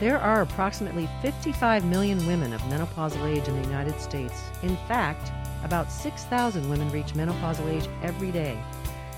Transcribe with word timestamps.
There 0.00 0.18
are 0.18 0.42
approximately 0.42 1.08
55 1.22 1.84
million 1.84 2.24
women 2.24 2.52
of 2.52 2.60
menopausal 2.62 3.28
age 3.28 3.48
in 3.48 3.60
the 3.60 3.66
United 3.66 4.00
States. 4.00 4.44
In 4.62 4.76
fact, 4.86 5.32
about 5.64 5.90
6,000 5.90 6.70
women 6.70 6.88
reach 6.90 7.14
menopausal 7.14 7.68
age 7.68 7.88
every 8.00 8.30
day. 8.30 8.56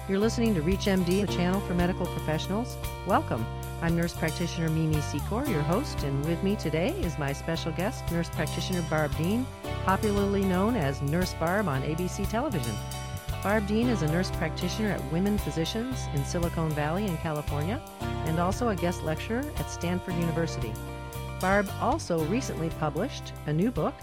You're 0.08 0.19
listening 0.19 0.54
to 0.54 0.62
ReachMD, 0.62 1.27
the 1.27 1.32
channel 1.35 1.61
for 1.61 1.74
medical 1.74 2.06
professionals. 2.06 2.79
Welcome. 3.06 3.45
I'm 3.82 3.95
nurse 3.95 4.14
practitioner 4.14 4.71
Mimi 4.71 4.96
Secor, 4.96 5.46
your 5.51 5.61
host, 5.61 6.03
and 6.03 6.25
with 6.25 6.43
me 6.43 6.57
today 6.57 6.93
is 7.03 7.19
my 7.19 7.35
special 7.35 7.73
guest, 7.73 8.11
nurse 8.11 8.31
practitioner 8.31 8.81
Barb 8.89 9.12
Dehn, 9.12 9.45
popularly 9.85 10.45
known 10.45 10.77
as 10.77 11.03
Nurse 11.03 11.35
Barb 11.35 11.69
on 11.69 11.83
ABC 11.83 12.27
television. 12.31 12.75
Barb 13.43 13.66
Dehn 13.66 13.88
is 13.88 14.02
a 14.02 14.12
nurse 14.12 14.30
practitioner 14.32 14.91
at 14.91 15.12
Women 15.12 15.38
Physicians 15.38 16.09
in 16.14 16.23
Silicon 16.27 16.68
Valley 16.73 17.06
in 17.06 17.16
California 17.16 17.80
and 18.27 18.38
also 18.38 18.68
a 18.68 18.77
guest 18.77 19.02
lecturer 19.02 19.43
at 19.56 19.70
Stanford 19.70 20.14
University. 20.16 20.74
Barb 21.41 21.66
also 21.80 22.23
recently 22.27 22.68
published 22.79 23.32
a 23.46 23.52
new 23.52 23.70
book, 23.70 23.95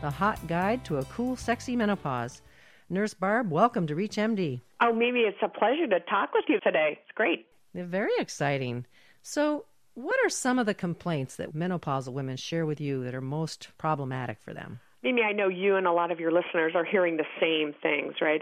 The 0.00 0.08
Hot 0.08 0.46
Guide 0.46 0.82
to 0.86 0.96
a 0.96 1.04
Cool, 1.04 1.36
Sexy 1.36 1.76
Menopause. 1.76 2.40
Nurse 2.88 3.12
Barb, 3.12 3.50
welcome 3.50 3.86
to 3.86 3.94
ReachMD. 3.94 4.62
Oh, 4.80 4.94
Mimi, 4.94 5.20
it's 5.20 5.36
a 5.42 5.48
pleasure 5.48 5.86
to 5.88 6.00
talk 6.08 6.32
with 6.32 6.46
you 6.48 6.58
today. 6.60 6.98
It's 7.02 7.14
great. 7.14 7.46
Very 7.74 8.16
exciting. 8.18 8.86
So, 9.20 9.66
what 9.92 10.16
are 10.24 10.30
some 10.30 10.58
of 10.58 10.64
the 10.64 10.72
complaints 10.72 11.36
that 11.36 11.54
menopausal 11.54 12.14
women 12.14 12.38
share 12.38 12.64
with 12.64 12.80
you 12.80 13.04
that 13.04 13.14
are 13.14 13.20
most 13.20 13.68
problematic 13.76 14.38
for 14.40 14.54
them? 14.54 14.80
Mimi, 15.06 15.22
I 15.22 15.30
know 15.30 15.46
you 15.46 15.76
and 15.76 15.86
a 15.86 15.92
lot 15.92 16.10
of 16.10 16.18
your 16.18 16.32
listeners 16.32 16.72
are 16.74 16.84
hearing 16.84 17.16
the 17.16 17.24
same 17.40 17.72
things, 17.80 18.14
right? 18.20 18.40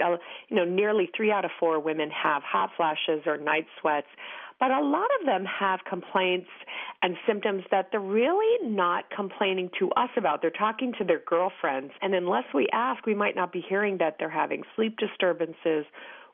You 0.48 0.56
know, 0.56 0.64
nearly 0.64 1.10
three 1.14 1.30
out 1.30 1.44
of 1.44 1.50
four 1.60 1.78
women 1.78 2.08
have 2.10 2.42
hot 2.42 2.70
flashes 2.74 3.22
or 3.26 3.36
night 3.36 3.66
sweats, 3.82 4.06
but 4.58 4.70
a 4.70 4.80
lot 4.80 5.08
of 5.20 5.26
them 5.26 5.44
have 5.44 5.80
complaints 5.86 6.48
and 7.02 7.16
symptoms 7.26 7.64
that 7.70 7.88
they're 7.90 8.00
really 8.00 8.66
not 8.66 9.04
complaining 9.14 9.68
to 9.78 9.90
us 9.90 10.08
about. 10.16 10.40
They're 10.40 10.50
talking 10.50 10.94
to 10.96 11.04
their 11.04 11.20
girlfriends, 11.26 11.92
and 12.00 12.14
unless 12.14 12.44
we 12.54 12.66
ask, 12.72 13.04
we 13.04 13.14
might 13.14 13.36
not 13.36 13.52
be 13.52 13.62
hearing 13.68 13.98
that 13.98 14.16
they're 14.18 14.30
having 14.30 14.62
sleep 14.74 14.96
disturbances, 14.96 15.84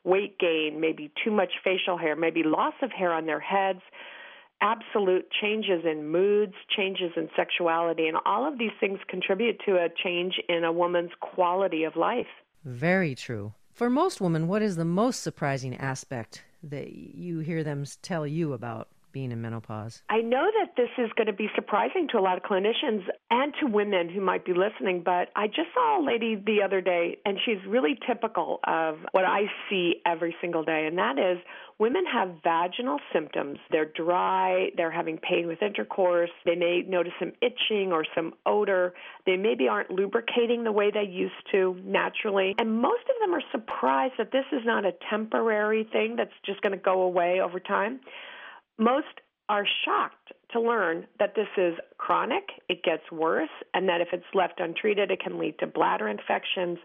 weight 0.05 0.39
gain, 0.39 0.79
maybe 0.79 1.11
too 1.25 1.31
much 1.31 1.51
facial 1.61 1.97
hair, 1.97 2.15
maybe 2.15 2.43
loss 2.43 2.75
of 2.81 2.89
hair 2.93 3.11
on 3.11 3.25
their 3.25 3.41
heads 3.41 3.81
absolute 4.61 5.25
changes 5.41 5.83
in 5.85 6.07
moods, 6.07 6.53
changes 6.75 7.11
in 7.17 7.29
sexuality, 7.35 8.07
and 8.07 8.17
all 8.25 8.47
of 8.47 8.57
these 8.57 8.71
things 8.79 8.99
contribute 9.07 9.59
to 9.65 9.75
a 9.75 9.89
change 10.03 10.39
in 10.47 10.63
a 10.63 10.71
woman's 10.71 11.11
quality 11.19 11.83
of 11.83 11.95
life. 11.95 12.27
Very 12.63 13.15
true. 13.15 13.53
For 13.73 13.89
most 13.89 14.21
women, 14.21 14.47
what 14.47 14.61
is 14.61 14.75
the 14.75 14.85
most 14.85 15.21
surprising 15.21 15.75
aspect 15.75 16.43
that 16.63 16.93
you 16.93 17.39
hear 17.39 17.63
them 17.63 17.85
tell 18.01 18.27
you 18.27 18.53
about 18.53 18.89
being 19.11 19.31
in 19.31 19.41
menopause? 19.41 20.03
I 20.09 20.21
know 20.21 20.47
that 20.59 20.75
this 20.75 20.89
is 20.97 21.11
going 21.15 21.27
to 21.27 21.33
be 21.33 21.49
surprising 21.55 22.07
to 22.11 22.17
a 22.17 22.21
lot 22.21 22.37
of 22.37 22.43
clinicians 22.43 23.03
and 23.29 23.53
to 23.59 23.67
women 23.67 24.09
who 24.09 24.21
might 24.21 24.45
be 24.45 24.53
listening, 24.53 25.01
but 25.03 25.29
I 25.35 25.47
just 25.47 25.69
saw 25.73 26.01
a 26.01 26.03
lady 26.03 26.35
the 26.35 26.61
other 26.63 26.81
day, 26.81 27.17
and 27.25 27.37
she's 27.45 27.57
really 27.67 27.97
typical 28.07 28.59
of 28.65 28.97
what 29.11 29.25
I 29.25 29.43
see 29.69 29.95
every 30.05 30.35
single 30.41 30.63
day, 30.63 30.85
and 30.87 30.97
that 30.97 31.17
is 31.17 31.37
women 31.79 32.03
have 32.05 32.35
vaginal 32.43 32.99
symptoms. 33.11 33.57
They're 33.71 33.91
dry, 33.95 34.69
they're 34.77 34.91
having 34.91 35.17
pain 35.17 35.47
with 35.47 35.61
intercourse, 35.61 36.29
they 36.45 36.55
may 36.55 36.83
notice 36.87 37.13
some 37.19 37.31
itching 37.41 37.91
or 37.91 38.05
some 38.15 38.33
odor, 38.45 38.93
they 39.25 39.35
maybe 39.35 39.67
aren't 39.67 39.89
lubricating 39.89 40.63
the 40.63 40.71
way 40.71 40.91
they 40.91 41.09
used 41.09 41.33
to 41.51 41.75
naturally, 41.83 42.55
and 42.57 42.81
most 42.81 43.03
of 43.03 43.15
them 43.19 43.33
are 43.33 43.43
surprised 43.51 44.13
that 44.17 44.31
this 44.31 44.45
is 44.51 44.61
not 44.65 44.85
a 44.85 44.93
temporary 45.09 45.87
thing 45.91 46.15
that's 46.15 46.31
just 46.45 46.61
going 46.61 46.71
to 46.71 46.83
go 46.83 47.01
away 47.01 47.39
over 47.41 47.59
time. 47.59 47.99
Most 48.77 49.21
are 49.49 49.65
shocked 49.83 50.31
to 50.53 50.61
learn 50.61 51.05
that 51.19 51.35
this 51.35 51.47
is 51.57 51.73
chronic, 51.97 52.43
it 52.69 52.83
gets 52.83 53.03
worse, 53.11 53.49
and 53.73 53.87
that 53.89 53.99
if 53.99 54.07
it's 54.13 54.25
left 54.33 54.59
untreated, 54.59 55.11
it 55.11 55.19
can 55.21 55.37
lead 55.39 55.59
to 55.59 55.67
bladder 55.67 56.07
infections. 56.07 56.77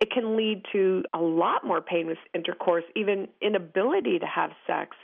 It 0.00 0.10
can 0.10 0.36
lead 0.36 0.62
to 0.72 1.04
a 1.12 1.20
lot 1.20 1.66
more 1.66 1.82
pain 1.82 2.06
with 2.06 2.18
intercourse, 2.34 2.84
even 2.96 3.28
inability 3.42 4.18
to 4.18 4.26
have 4.26 4.50
sex. 4.66 4.96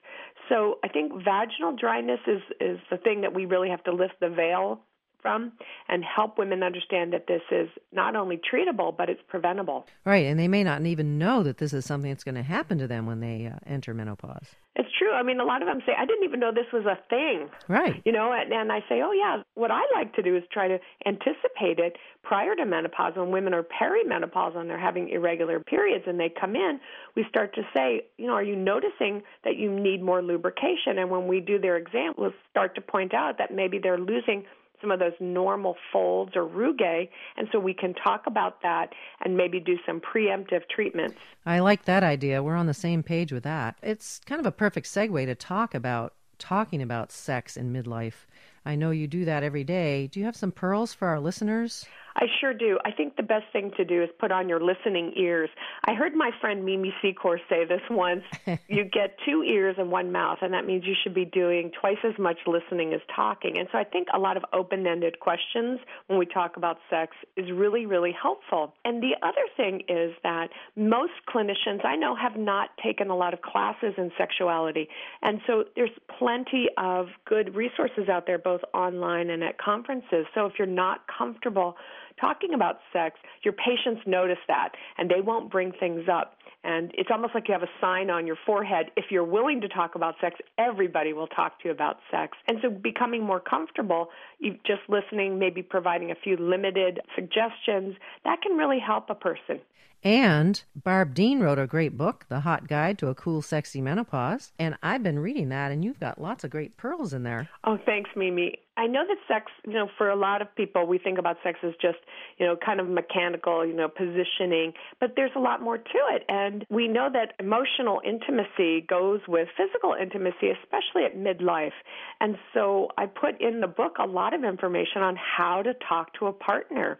So 0.49 0.79
I 0.83 0.89
think 0.89 1.13
vaginal 1.23 1.77
dryness 1.77 2.21
is, 2.27 2.41
is 2.61 2.79
the 2.91 2.97
thing 2.97 3.21
that 3.21 3.35
we 3.35 3.45
really 3.45 3.69
have 3.69 3.85
to 3.85 3.93
lift 3.93 4.15
the 4.21 4.31
veil 4.31 4.81
from 5.23 5.53
and 5.89 6.03
help 6.05 6.39
women 6.39 6.63
understand 6.63 7.13
that 7.13 7.27
this 7.27 7.43
is 7.51 7.69
not 7.93 8.17
only 8.17 8.39
treatable 8.39 8.97
but 8.97 9.09
it's 9.09 9.21
preventable. 9.29 9.87
Right, 10.05 10.27
and 10.27 10.39
they 10.39 10.49
may 10.49 10.65
not 10.65 10.85
even 10.87 11.19
know 11.19 11.43
that 11.43 11.59
this 11.59 11.73
is 11.73 11.85
something 11.85 12.11
that's 12.11 12.25
going 12.25 12.37
to 12.37 12.43
happen 12.43 12.79
to 12.79 12.87
them 12.87 13.07
when 13.07 13.21
they 13.21 13.47
uh, 13.47 13.59
enter 13.67 13.95
menopause. 13.95 14.47
It's 14.77 14.90
true. 15.11 15.19
I 15.19 15.23
mean, 15.23 15.41
a 15.41 15.45
lot 15.45 15.63
of 15.63 15.69
them 15.69 15.81
say, 15.87 15.93
I 15.97 16.07
didn't 16.07 16.25
even 16.25 16.41
know 16.41 16.53
this 16.53 16.73
was 16.73 16.87
a 16.87 16.99
thing. 17.09 17.49
Right. 17.69 18.01
You 18.05 18.13
know, 18.13 18.33
and, 18.33 18.53
and 18.53 18.73
I 18.73 18.81
say, 18.89 19.03
oh, 19.03 19.13
yeah, 19.13 19.43
what 19.55 19.71
I 19.71 19.83
like 19.95 20.15
to 20.15 20.23
do 20.23 20.37
is 20.37 20.43
try 20.53 20.69
to 20.69 20.79
anticipate 21.07 21.79
it 21.79 21.97
prior 22.23 22.55
to 22.55 22.65
menopause 22.65 23.15
when 23.17 23.31
women 23.31 23.55
are 23.55 23.63
perimenopausal 23.65 24.57
and 24.57 24.69
they're 24.69 24.79
having 24.79 25.09
irregular 25.09 25.61
periods 25.61 26.05
and 26.07 26.19
they 26.19 26.29
come 26.29 26.55
in. 26.55 26.81
We 27.17 27.25
start 27.29 27.55
to 27.55 27.63
say, 27.75 28.03
you 28.19 28.27
know, 28.27 28.35
are 28.35 28.43
you 28.43 28.57
noticing 28.57 29.23
that 29.45 29.57
you 29.57 29.71
need 29.71 30.03
more 30.03 30.23
lubrication? 30.23 30.99
And 30.99 31.11
when 31.11 31.27
we 31.27 31.41
do 31.41 31.59
their 31.59 31.77
exam, 31.77 32.15
we'll 32.17 32.35
start 32.51 32.75
to 32.77 32.81
point 32.81 33.15
out 33.15 33.39
that 33.39 33.55
maybe 33.55 33.79
they're 33.79 33.99
losing 33.99 34.45
some 34.81 34.91
of 34.91 34.99
those 34.99 35.13
normal 35.21 35.77
folds 35.93 36.33
or 36.37 36.45
rugae, 36.45 37.09
and 37.37 37.49
so 37.53 37.59
we 37.59 37.75
can 37.75 37.95
talk 37.95 38.25
about 38.27 38.63
that 38.63 38.91
and 39.25 39.37
maybe 39.37 39.61
do 39.61 39.77
some 39.87 40.01
preemptive 40.01 40.63
treatments. 40.75 41.19
I 41.45 41.61
like 41.61 41.85
that 41.85 42.03
idea. 42.03 42.43
We're 42.43 42.57
on 42.57 42.67
the 42.67 42.75
same 42.75 43.03
page 43.03 43.33
with 43.33 43.45
that. 43.45 43.77
It's 43.83 44.21
kind 44.27 44.41
of 44.41 44.47
a 44.47 44.53
perfect 44.53 44.87
segue 44.87 45.27
to 45.27 45.35
talk 45.35 45.75
about 45.75 46.15
talking 46.39 46.83
about 46.83 47.13
sex 47.13 47.57
in 47.57 47.73
midlife. 47.73 48.27
I 48.65 48.77
know 48.77 48.91
you 48.91 49.07
do 49.07 49.25
that 49.25 49.43
every 49.43 49.65
day. 49.65 50.07
Do 50.09 50.21
you 50.21 50.27
have 50.27 50.37
some 50.37 50.53
pearls 50.53 50.93
for 50.93 51.09
our 51.09 51.21
listeners? 51.21 51.87
I 52.17 52.27
sure 52.41 52.53
do. 52.53 52.79
I 52.85 52.91
think 52.91 53.17
the 53.17 53.23
best 53.23 53.45
thing 53.53 53.71
to 53.77 53.85
do 53.85 54.03
is 54.03 54.09
put 54.19 54.33
on 54.33 54.49
your 54.49 54.61
listening 54.61 55.13
ears. 55.17 55.49
I 55.85 55.95
heard 55.95 56.15
my 56.15 56.31
friend 56.41 56.65
Mimi 56.65 56.93
Secor 57.03 57.39
say 57.49 57.65
this 57.65 57.81
once. 57.91 58.23
you 58.69 58.85
get 58.85 59.17
two 59.25 59.43
ears 59.43 59.77
and 59.79 59.91
one 59.91 60.13
mouth, 60.13 60.39
and 60.43 60.53
that 60.53 60.67
means 60.67 60.85
you 60.87 60.95
should 61.03 61.15
be 61.15 61.25
doing 61.25 61.71
twice 61.81 61.99
as 62.05 62.19
much 62.19 62.39
listening 62.47 62.93
as 62.93 63.01
talking. 63.15 63.59
And 63.59 63.69
so 63.73 63.79
I 63.79 63.85
think 63.85 64.09
a 64.13 64.19
lot 64.19 64.37
of 64.37 64.45
open 64.53 64.87
ended 64.87 65.21
questions 65.21 65.81
when 66.09 66.19
we 66.19 66.27
talk 66.27 66.57
about 66.57 66.79
sex 66.89 67.17
is 67.37 67.51
really, 67.53 67.87
really 67.87 68.15
helpful. 68.21 68.75
And 68.85 69.03
the 69.03 69.15
other 69.23 69.47
thing 69.57 69.83
is 69.89 70.13
that 70.23 70.49
most 70.77 71.13
clinicians 71.33 71.85
I 71.85 71.97
know 71.97 72.17
have 72.17 72.37
not 72.37 72.71
taken 72.83 73.11
a 73.11 73.17
lot 73.17 73.35
of 73.35 73.43
classes 73.43 73.95
in 73.97 74.11
sexuality. 74.19 74.89
And 75.23 75.41
so 75.47 75.65
there's 75.77 75.91
plenty 76.19 76.67
of 76.77 77.07
good 77.25 77.55
resources 77.55 78.09
out 78.09 78.27
there, 78.27 78.39
both 78.39 78.60
online 78.75 79.31
and 79.31 79.43
at 79.43 79.59
conferences. 79.59 80.27
So 80.35 80.47
if 80.47 80.55
you're 80.59 80.67
not 80.67 81.01
comfortable, 81.07 81.77
talking 82.21 82.55
about 82.55 82.77
sex, 82.93 83.17
your 83.43 83.55
patients 83.55 84.03
notice 84.07 84.39
that 84.49 84.71
and 84.99 85.11
they 85.11 85.21
won't 85.21 85.51
bring 85.51 85.73
things 85.73 86.09
up. 86.13 86.35
And 86.63 86.91
it's 86.95 87.09
almost 87.11 87.35
like 87.35 87.49
you 87.49 87.55
have 87.55 87.63
a 87.63 87.71
sign 87.81 88.11
on 88.11 88.27
your 88.27 88.37
forehead. 88.45 88.91
If 88.97 89.07
you're 89.11 89.25
willing 89.25 89.63
to 89.63 89.69
talk 89.69 89.95
about 89.95 90.17
sex, 90.21 90.37
everybody 90.59 91.13
will 91.13 91.27
talk 91.27 91.61
to 91.63 91.69
you 91.69 91.71
about 91.73 91.97
sex. 92.11 92.37
And 92.47 92.59
so 92.61 92.69
becoming 92.69 93.25
more 93.25 93.41
comfortable, 93.41 94.09
just 94.43 94.83
listening, 94.89 95.39
maybe 95.39 95.63
providing 95.63 96.11
a 96.11 96.15
few 96.15 96.37
limited 96.37 97.01
suggestions, 97.15 97.97
that 98.25 98.43
can 98.43 98.57
really 98.59 98.79
help 98.79 99.09
a 99.09 99.15
person. 99.15 99.61
And 100.03 100.63
Barb 100.75 101.15
Dehn 101.15 101.41
wrote 101.41 101.59
a 101.59 101.67
great 101.67 101.99
book, 101.99 102.25
The 102.31 102.41
Hot 102.41 102.67
Guide 102.67 102.99
to 102.99 103.09
a 103.09 103.15
Cool, 103.15 103.43
Sexy 103.43 103.83
Menopause. 103.83 104.53
And 104.59 104.77
I've 104.83 105.03
been 105.03 105.19
reading 105.19 105.51
that, 105.51 105.73
and 105.73 105.85
you've 105.85 106.01
got 106.01 106.21
lots 106.21 106.43
of 106.43 106.51
great 106.51 106.79
pearls 106.79 107.13
in 107.13 107.23
there. 107.23 107.51
Oh, 107.65 107.79
thanks, 107.85 108.09
Mimi. 108.17 108.59
I 108.81 108.87
know 108.87 109.05
that 109.07 109.19
sex, 109.29 109.53
you 109.67 109.75
know, 109.75 109.91
for 109.99 110.09
a 110.09 110.17
lot 110.17 110.41
of 110.41 110.49
people, 110.57 110.87
we 110.87 110.97
think 110.97 111.19
about 111.19 111.37
sex 111.45 111.59
as 111.63 111.75
just, 111.83 111.99
you 112.39 112.47
know, 112.47 112.57
kind 112.57 112.81
of 112.81 112.89
mechanical, 112.89 113.67
you 113.67 113.75
know, 113.75 113.89
positioning, 113.89 114.73
but 114.99 115.13
there's 115.17 115.33
a 115.37 115.39
lot 115.39 115.61
more 115.61 115.77
to 115.77 115.99
it. 116.13 116.25
And 116.31 116.65
we 116.71 116.89
know 116.89 117.11
that 117.13 117.35
emotional 117.39 118.01
intimacy 118.03 118.81
goes 118.81 119.21
with 119.29 119.49
physical 119.55 119.95
intimacy, 120.01 120.49
especially 120.63 121.05
at 121.05 121.15
midlife. 121.15 121.77
And 122.23 122.39
so 122.55 122.89
I 122.97 123.05
put 123.05 123.39
in 123.39 123.61
the 123.61 123.67
book 123.67 123.97
a 123.99 124.07
lot 124.07 124.33
of 124.33 124.45
information 124.45 125.03
on 125.03 125.15
how 125.17 125.61
to 125.61 125.75
talk 125.87 126.15
to 126.15 126.29
a 126.29 126.33
partner 126.33 126.99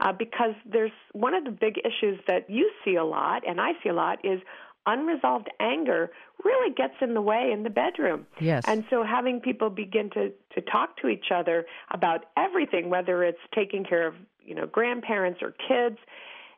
uh, 0.00 0.12
because 0.12 0.54
there's 0.70 0.92
one 1.12 1.32
of 1.32 1.44
the 1.44 1.50
big 1.50 1.78
issues 1.78 2.20
that 2.26 2.50
you 2.50 2.70
see 2.84 2.96
a 2.96 3.04
lot, 3.04 3.48
and 3.48 3.58
I 3.58 3.70
see 3.82 3.88
a 3.88 3.94
lot, 3.94 4.22
is 4.22 4.40
unresolved 4.86 5.48
anger 5.60 6.10
really 6.44 6.74
gets 6.74 6.94
in 7.00 7.14
the 7.14 7.20
way 7.22 7.50
in 7.52 7.62
the 7.62 7.70
bedroom. 7.70 8.26
Yes. 8.40 8.64
And 8.66 8.84
so 8.90 9.04
having 9.04 9.40
people 9.40 9.70
begin 9.70 10.10
to, 10.10 10.32
to 10.54 10.60
talk 10.60 10.96
to 11.02 11.08
each 11.08 11.26
other 11.34 11.66
about 11.90 12.24
everything, 12.36 12.90
whether 12.90 13.22
it's 13.22 13.38
taking 13.54 13.84
care 13.84 14.06
of, 14.06 14.14
you 14.44 14.54
know, 14.54 14.66
grandparents 14.66 15.40
or 15.42 15.52
kids, 15.52 15.98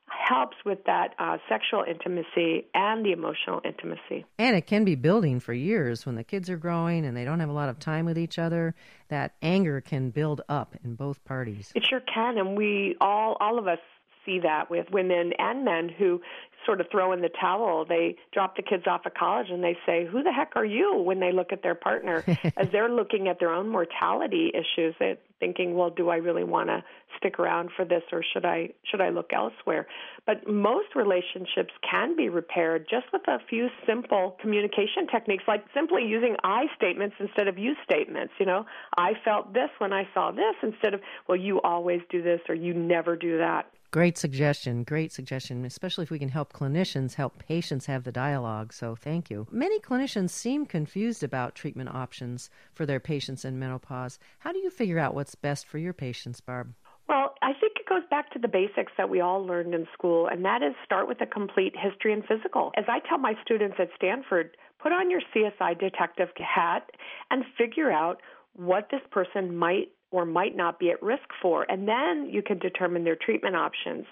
helps 0.07 0.57
with 0.65 0.79
that 0.85 1.15
uh, 1.19 1.39
sexual 1.49 1.83
intimacy 1.89 2.67
and 2.75 3.05
the 3.05 3.13
emotional 3.13 3.61
intimacy. 3.65 4.25
And 4.39 4.55
it 4.55 4.67
can 4.67 4.85
be 4.85 4.95
building 4.95 5.41
for 5.41 5.53
years 5.53 6.05
when 6.07 6.15
the 6.15 6.25
kids 6.25 6.51
are 6.51 6.57
growing 6.57 7.05
and 7.05 7.17
they 7.17 7.25
don't 7.25 7.41
have 7.41 7.49
a 7.49 7.55
lot 7.55 7.69
of 7.69 7.79
time 7.79 8.05
with 8.05 8.19
each 8.19 8.39
other. 8.39 8.75
That 9.09 9.35
anger 9.43 9.81
can 9.81 10.11
build 10.11 10.43
up 10.49 10.75
in 10.85 10.95
both 10.95 11.25
parties. 11.25 11.73
It 11.75 11.87
sure 11.89 12.01
can, 12.01 12.39
and 12.39 12.57
we 12.57 12.97
all, 13.01 13.37
all 13.41 13.59
of 13.59 13.67
us 13.67 13.79
see 14.25 14.41
that 14.41 14.71
with 14.71 14.87
women 14.91 15.33
and 15.39 15.65
men 15.65 15.89
who 15.89 16.21
sort 16.65 16.81
of 16.81 16.87
throw 16.91 17.13
in 17.13 17.21
the 17.21 17.31
towel. 17.41 17.85
They 17.85 18.17
drop 18.33 18.57
the 18.57 18.63
kids 18.63 18.85
off 18.87 19.03
at 19.07 19.17
college 19.17 19.49
and 19.51 19.63
they 19.63 19.77
say, 19.87 20.05
"Who 20.05 20.23
the 20.23 20.33
heck 20.33 20.53
are 20.57 20.65
you?" 20.65 20.97
when 20.97 21.21
they 21.21 21.33
look 21.33 21.53
at 21.53 21.63
their 21.63 21.75
partner 21.75 22.25
as 22.57 22.69
they're 22.71 22.89
looking 22.89 23.29
at 23.29 23.39
their 23.39 23.51
own 23.51 23.69
mortality 23.69 24.53
issues. 24.55 24.95
They're 24.99 25.19
thinking, 25.41 25.75
"Well, 25.75 25.91
do 25.91 26.09
I 26.09 26.17
really 26.17 26.45
want 26.45 26.69
to 26.69 26.85
stick 27.19 27.39
around 27.39 27.71
for 27.77 27.85
this 27.85 28.03
or 28.13 28.23
should 28.33 28.45
I 28.45 28.71
should 28.85 29.01
I 29.01 29.11
look 29.11 29.33
elsewhere?" 29.33 29.87
But 30.27 30.49
most 30.49 30.95
relationships 30.95 31.73
can 31.89 32.17
be 32.17 32.29
repaired 32.29 32.87
just 32.89 33.07
with 33.13 33.27
a 33.29 33.39
few 33.49 33.69
simple 33.87 34.37
communication 34.41 35.07
techniques 35.11 35.45
like 35.47 35.65
simply 35.75 36.05
using 36.05 36.37
I 36.45 36.67
statements 36.77 37.17
instead 37.19 37.49
of 37.49 37.59
you 37.59 37.75
statements, 37.85 38.33
you 38.39 38.47
know. 38.47 38.67
I 38.97 39.13
felt 39.25 39.53
this 39.53 39.71
when 39.79 39.93
I 39.93 40.09
saw 40.15 40.31
this 40.31 40.57
instead 40.63 40.95
of, 40.95 41.01
"Well, 41.27 41.37
you 41.37 41.61
always 41.61 42.01
do 42.11 42.23
this 42.23 42.41
or 42.49 42.55
you 42.55 42.75
never 42.75 43.17
do 43.17 43.39
that." 43.39 43.67
Great 43.95 44.19
suggestion. 44.19 44.83
Great 44.83 45.13
suggestion, 45.13 45.65
especially 45.65 46.03
if 46.03 46.11
we 46.11 46.19
can 46.19 46.29
help 46.29 46.53
clinicians 46.53 47.15
help 47.15 47.39
patients 47.39 47.87
have 47.87 48.03
the 48.03 48.11
dialogue. 48.11 48.73
So, 48.73 48.97
thank 48.97 49.31
you. 49.31 49.47
Many 49.53 49.79
clinicians 49.79 50.31
seem 50.31 50.67
confused 50.67 51.23
about 51.23 51.55
treatment 51.55 51.91
options 51.95 52.51
for 52.73 52.87
their 52.87 52.99
patients 52.99 53.45
in 53.45 53.57
menopause. 53.57 54.19
How 54.41 54.51
do 54.51 54.59
you 54.59 54.69
figure 54.69 54.99
out 54.99 55.15
what's 55.15 55.37
best 55.37 55.69
for 55.69 55.79
your 55.79 55.93
patients, 55.93 56.41
Barb? 56.41 56.75
Well, 57.09 57.37
I 57.41 57.53
think 57.53 57.75
it 57.79 57.89
goes 57.89 58.03
back 58.11 58.33
to 58.33 58.41
the 58.41 58.49
basics 58.49 58.91
that 58.99 59.11
we 59.11 59.21
all 59.21 59.47
learned 59.47 59.75
in 59.75 59.87
school, 59.93 60.27
and 60.27 60.45
that 60.45 60.61
is 60.61 60.75
start 60.85 61.07
with 61.07 61.21
a 61.21 61.27
complete 61.27 61.75
history 61.81 62.13
and 62.13 62.25
physical. 62.27 62.73
As 62.77 62.87
I 62.89 62.99
tell 63.09 63.19
my 63.19 63.35
students 63.45 63.77
at 63.79 63.91
Stanford, 63.95 64.57
put 64.83 64.91
on 64.91 65.09
your 65.09 65.21
CSI 65.33 65.79
detective 65.79 66.31
hat 66.37 66.91
and 67.31 67.45
figure 67.57 67.93
out 67.93 68.21
what 68.55 68.89
this 68.91 69.03
person 69.13 69.55
might 69.55 69.93
or 70.15 70.25
might 70.25 70.55
not 70.55 70.79
be 70.79 70.91
at 70.91 71.03
risk 71.03 71.29
for. 71.43 71.67
And 71.69 71.89
then 71.89 72.29
you 72.31 72.41
can 72.41 72.61
determine 72.61 73.03
their 73.03 73.17
treatment 73.17 73.57
options. 73.57 74.07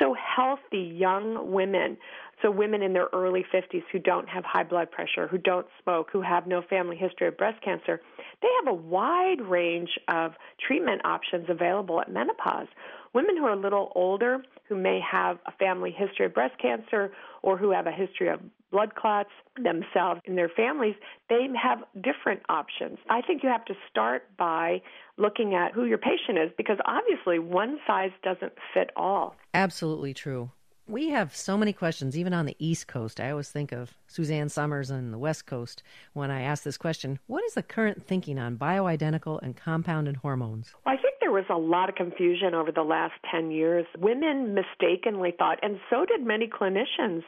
So, 0.00 0.14
healthy 0.14 0.94
young 0.96 1.52
women, 1.52 1.96
so 2.42 2.50
women 2.50 2.82
in 2.82 2.92
their 2.92 3.08
early 3.12 3.44
50s 3.52 3.82
who 3.92 4.00
don't 4.00 4.28
have 4.28 4.44
high 4.44 4.64
blood 4.64 4.90
pressure, 4.90 5.28
who 5.28 5.38
don't 5.38 5.66
smoke, 5.82 6.08
who 6.12 6.20
have 6.22 6.46
no 6.48 6.62
family 6.62 6.96
history 6.96 7.28
of 7.28 7.36
breast 7.36 7.62
cancer, 7.64 8.00
they 8.42 8.48
have 8.64 8.72
a 8.72 8.76
wide 8.76 9.40
range 9.40 9.90
of 10.08 10.32
treatment 10.64 11.02
options 11.04 11.46
available 11.48 12.00
at 12.00 12.12
menopause. 12.12 12.68
Women 13.14 13.36
who 13.36 13.44
are 13.44 13.52
a 13.52 13.60
little 13.60 13.92
older, 13.94 14.42
who 14.68 14.76
may 14.76 15.00
have 15.00 15.38
a 15.46 15.52
family 15.52 15.90
history 15.90 16.26
of 16.26 16.34
breast 16.34 16.54
cancer 16.60 17.12
or 17.42 17.56
who 17.56 17.70
have 17.70 17.86
a 17.86 17.92
history 17.92 18.28
of 18.28 18.40
blood 18.70 18.94
clots 18.94 19.30
themselves 19.56 20.20
in 20.24 20.36
their 20.36 20.50
families, 20.50 20.94
they 21.28 21.46
have 21.60 21.78
different 22.02 22.40
options. 22.48 22.98
I 23.08 23.22
think 23.22 23.42
you 23.42 23.48
have 23.48 23.64
to 23.66 23.74
start 23.90 24.24
by 24.36 24.82
looking 25.16 25.54
at 25.54 25.72
who 25.72 25.84
your 25.84 25.98
patient 25.98 26.38
is 26.38 26.50
because 26.56 26.78
obviously 26.84 27.38
one 27.38 27.78
size 27.86 28.10
doesn't 28.22 28.52
fit 28.74 28.90
all. 28.96 29.36
Absolutely 29.54 30.14
true. 30.14 30.50
We 30.86 31.10
have 31.10 31.36
so 31.36 31.58
many 31.58 31.74
questions, 31.74 32.16
even 32.16 32.32
on 32.32 32.46
the 32.46 32.56
East 32.58 32.86
Coast. 32.86 33.20
I 33.20 33.30
always 33.30 33.50
think 33.50 33.72
of 33.72 33.92
Suzanne 34.06 34.48
Somers 34.48 34.90
on 34.90 35.10
the 35.10 35.18
West 35.18 35.44
Coast 35.44 35.82
when 36.14 36.30
I 36.30 36.40
ask 36.40 36.64
this 36.64 36.78
question 36.78 37.18
What 37.26 37.44
is 37.44 37.52
the 37.52 37.62
current 37.62 38.06
thinking 38.06 38.38
on 38.38 38.56
bioidentical 38.56 39.38
and 39.42 39.54
compounded 39.54 40.16
hormones? 40.16 40.72
Well, 40.86 40.94
I 40.94 41.02
think 41.02 41.07
there 41.28 41.34
was 41.34 41.44
a 41.50 41.58
lot 41.58 41.90
of 41.90 41.94
confusion 41.94 42.54
over 42.54 42.72
the 42.72 42.82
last 42.82 43.12
10 43.30 43.50
years. 43.50 43.84
Women 43.98 44.54
mistakenly 44.54 45.34
thought, 45.38 45.58
and 45.62 45.78
so 45.90 46.06
did 46.06 46.26
many 46.26 46.48
clinicians, 46.48 47.22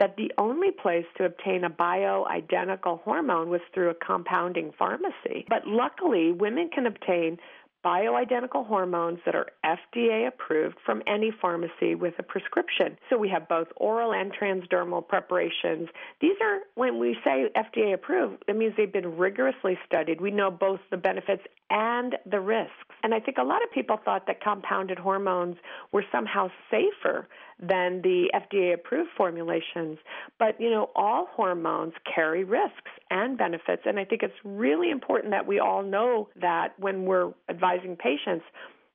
that 0.00 0.16
the 0.16 0.32
only 0.38 0.72
place 0.72 1.04
to 1.18 1.24
obtain 1.24 1.62
a 1.62 1.70
bioidentical 1.70 3.00
hormone 3.02 3.50
was 3.50 3.60
through 3.72 3.90
a 3.90 3.94
compounding 3.94 4.72
pharmacy. 4.76 5.46
But 5.48 5.68
luckily, 5.68 6.32
women 6.32 6.68
can 6.74 6.86
obtain 6.86 7.38
bioidentical 7.84 8.66
hormones 8.66 9.18
that 9.26 9.34
are 9.34 9.46
FDA 9.64 10.26
approved 10.26 10.76
from 10.84 11.02
any 11.06 11.30
pharmacy 11.30 11.94
with 11.94 12.14
a 12.18 12.22
prescription. 12.22 12.96
So 13.10 13.18
we 13.18 13.28
have 13.28 13.46
both 13.46 13.68
oral 13.76 14.12
and 14.12 14.32
transdermal 14.32 15.06
preparations. 15.06 15.88
These 16.20 16.36
are, 16.42 16.60
when 16.74 16.98
we 16.98 17.16
say 17.22 17.50
FDA 17.54 17.92
approved, 17.92 18.42
it 18.48 18.56
means 18.56 18.74
they've 18.76 18.92
been 18.92 19.16
rigorously 19.16 19.78
studied. 19.86 20.20
We 20.20 20.30
know 20.30 20.50
both 20.50 20.80
the 20.90 20.96
benefits 20.96 21.42
and 21.70 22.16
the 22.30 22.40
risks. 22.40 22.72
And 23.02 23.14
I 23.14 23.20
think 23.20 23.38
a 23.38 23.42
lot 23.42 23.62
of 23.62 23.70
people 23.72 23.98
thought 24.04 24.26
that 24.26 24.42
compounded 24.42 24.98
hormones 24.98 25.56
were 25.92 26.04
somehow 26.12 26.48
safer 26.70 27.28
than 27.60 28.02
the 28.02 28.30
FDA 28.34 28.74
approved 28.74 29.10
formulations. 29.16 29.98
But, 30.38 30.60
you 30.60 30.70
know, 30.70 30.90
all 30.94 31.28
hormones 31.32 31.92
carry 32.12 32.44
risks 32.44 32.90
and 33.10 33.38
benefits. 33.38 33.82
And 33.86 33.98
I 33.98 34.04
think 34.04 34.22
it's 34.22 34.34
really 34.44 34.90
important 34.90 35.32
that 35.32 35.46
we 35.46 35.58
all 35.58 35.82
know 35.82 36.28
that 36.40 36.78
when 36.78 37.04
we're 37.04 37.32
advising 37.48 37.96
patients. 37.96 38.44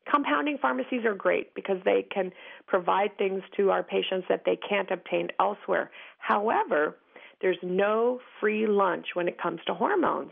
Compounding 0.09 0.57
pharmacies 0.59 1.05
are 1.05 1.13
great 1.13 1.53
because 1.53 1.77
they 1.85 2.05
can 2.11 2.31
provide 2.65 3.15
things 3.17 3.43
to 3.57 3.69
our 3.69 3.83
patients 3.83 4.25
that 4.27 4.43
they 4.45 4.57
can't 4.67 4.89
obtain 4.89 5.29
elsewhere. 5.39 5.91
However, 6.17 6.97
there's 7.41 7.57
no 7.61 8.19
free 8.39 8.67
lunch 8.67 9.07
when 9.13 9.27
it 9.27 9.41
comes 9.41 9.59
to 9.67 9.73
hormones. 9.73 10.31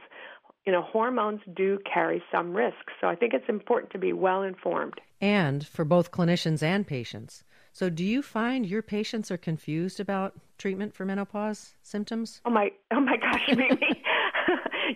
You 0.68 0.74
know, 0.74 0.81
hormones 0.81 1.40
do 1.56 1.80
carry 1.92 2.22
some 2.30 2.54
risks. 2.54 2.92
So 3.00 3.08
I 3.08 3.16
think 3.16 3.34
it's 3.34 3.48
important 3.48 3.90
to 3.94 3.98
be 3.98 4.12
well 4.12 4.44
informed. 4.44 5.00
And 5.22 5.66
for 5.66 5.86
both 5.86 6.12
clinicians 6.12 6.62
and 6.62 6.86
patients. 6.86 7.46
So, 7.72 7.90
do 7.90 8.04
you 8.04 8.22
find 8.22 8.66
your 8.66 8.81
patients 8.81 9.31
are 9.31 9.38
confused 9.38 10.02
about 10.02 10.34
treatment 10.58 10.94
for 10.94 11.06
menopause 11.06 11.75
symptoms? 11.84 12.42
Oh 12.44 12.50
my, 12.50 12.72
oh 12.92 13.00
my 13.00 13.16
gosh, 13.16 13.48
Mimi. 13.48 14.04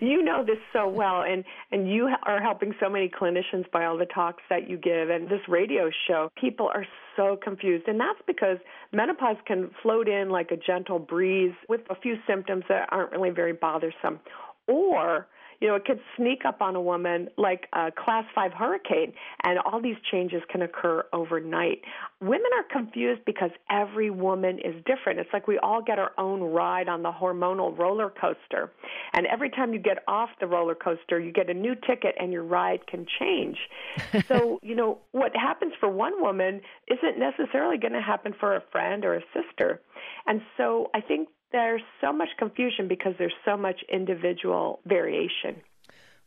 you 0.02 0.22
know 0.22 0.44
this 0.44 0.58
so 0.74 0.88
well, 0.88 1.22
and 1.22 1.42
and 1.70 1.88
you 1.90 2.10
are 2.24 2.42
helping 2.42 2.74
so 2.78 2.90
many 2.90 3.08
clinicians 3.08 3.70
by 3.70 3.86
all 3.86 3.96
the 3.96 4.04
talks 4.04 4.42
that 4.50 4.68
you 4.68 4.76
give 4.76 5.08
and 5.08 5.28
this 5.28 5.40
radio 5.48 5.90
show. 6.06 6.28
People 6.38 6.68
are 6.74 6.84
so 7.16 7.38
confused, 7.42 7.86
and 7.86 7.98
that's 7.98 8.20
because 8.26 8.58
menopause 8.92 9.36
can 9.46 9.70
float 9.80 10.08
in 10.08 10.28
like 10.28 10.50
a 10.50 10.56
gentle 10.56 10.98
breeze 10.98 11.54
with 11.68 11.82
a 11.88 11.94
few 11.94 12.16
symptoms 12.26 12.64
that 12.68 12.88
aren't 12.90 13.12
really 13.12 13.30
very 13.30 13.52
bothersome, 13.52 14.18
or 14.66 15.28
you 15.62 15.68
know, 15.68 15.76
it 15.76 15.84
could 15.84 16.00
sneak 16.16 16.44
up 16.44 16.60
on 16.60 16.74
a 16.74 16.80
woman 16.80 17.28
like 17.38 17.68
a 17.72 17.92
class 17.92 18.24
five 18.34 18.52
hurricane, 18.52 19.12
and 19.44 19.60
all 19.60 19.80
these 19.80 19.96
changes 20.10 20.42
can 20.50 20.60
occur 20.60 21.04
overnight. 21.12 21.82
Women 22.20 22.50
are 22.56 22.64
confused 22.64 23.20
because 23.24 23.50
every 23.70 24.10
woman 24.10 24.58
is 24.58 24.74
different. 24.84 25.20
It's 25.20 25.30
like 25.32 25.46
we 25.46 25.60
all 25.60 25.80
get 25.80 26.00
our 26.00 26.10
own 26.18 26.42
ride 26.42 26.88
on 26.88 27.04
the 27.04 27.12
hormonal 27.12 27.78
roller 27.78 28.10
coaster. 28.10 28.72
And 29.12 29.24
every 29.26 29.50
time 29.50 29.72
you 29.72 29.78
get 29.78 29.98
off 30.08 30.30
the 30.40 30.48
roller 30.48 30.74
coaster, 30.74 31.20
you 31.20 31.30
get 31.30 31.48
a 31.48 31.54
new 31.54 31.76
ticket 31.76 32.16
and 32.18 32.32
your 32.32 32.42
ride 32.42 32.84
can 32.88 33.06
change. 33.20 33.58
so, 34.26 34.58
you 34.64 34.74
know, 34.74 34.98
what 35.12 35.30
happens 35.36 35.74
for 35.78 35.88
one 35.88 36.20
woman 36.20 36.60
isn't 36.88 37.20
necessarily 37.20 37.78
going 37.78 37.92
to 37.92 38.02
happen 38.02 38.34
for 38.40 38.56
a 38.56 38.62
friend 38.72 39.04
or 39.04 39.14
a 39.14 39.22
sister. 39.32 39.80
And 40.26 40.42
so 40.56 40.90
I 40.92 41.02
think 41.02 41.28
there's 41.52 41.82
so 42.00 42.12
much 42.12 42.28
confusion 42.38 42.88
because 42.88 43.14
there's 43.18 43.34
so 43.44 43.56
much 43.56 43.80
individual 43.92 44.80
variation. 44.86 45.62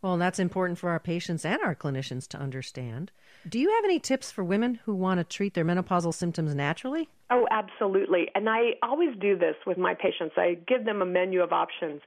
Well, 0.01 0.17
that's 0.17 0.37
important 0.37 0.77
for 0.77 0.91
our 0.91 0.99
patients 0.99 1.45
and 1.45 1.59
our 1.63 1.75
clinicians 1.75 2.27
to 2.29 2.37
understand. 2.37 3.11
Do 3.49 3.57
you 3.57 3.71
have 3.71 3.83
any 3.83 3.99
tips 3.99 4.31
for 4.31 4.43
women 4.43 4.79
who 4.85 4.93
want 4.93 5.19
to 5.19 5.23
treat 5.23 5.55
their 5.55 5.65
menopausal 5.65 6.13
symptoms 6.13 6.53
naturally? 6.53 7.09
Oh, 7.31 7.47
absolutely. 7.49 8.27
And 8.35 8.47
I 8.47 8.73
always 8.83 9.15
do 9.19 9.35
this 9.35 9.55
with 9.65 9.79
my 9.79 9.95
patients. 9.95 10.35
I 10.37 10.59
give 10.67 10.85
them 10.85 11.01
a 11.01 11.05
menu 11.05 11.41
of 11.41 11.51
options. 11.51 12.01